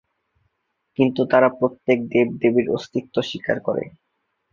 কিন্তু 0.97 1.21
তারা 1.31 1.49
প্রত্যেক 1.59 1.97
দেব-দেবীর 2.11 2.67
অস্তিত্ব 2.69 3.15
স্বীকার 3.29 3.57
করে। 3.59 3.83